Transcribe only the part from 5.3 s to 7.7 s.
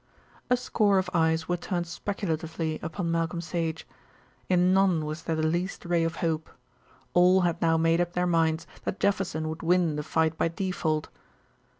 the least ray of hope. All had